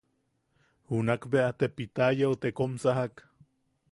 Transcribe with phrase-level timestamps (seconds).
[0.93, 3.15] Junak bea te Pitayau te kom sajak.